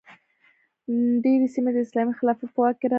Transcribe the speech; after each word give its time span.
ډیرې 1.23 1.47
سیمې 1.55 1.71
د 1.73 1.77
اسلامي 1.85 2.13
خلافت 2.19 2.41
په 2.53 2.59
واک 2.63 2.75
کې 2.79 2.85
راغلې. 2.85 2.89